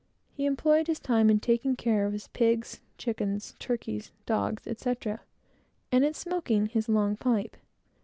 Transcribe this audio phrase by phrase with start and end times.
[0.31, 5.19] He employed his time in taking care of his pigs, chickens, turkeys, dogs, etc.,
[5.91, 7.55] and in smoking his long pipe.